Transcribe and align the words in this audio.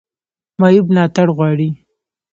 معیوب 0.59 0.87
ملاتړ 0.91 1.27
غواړي 1.37 1.69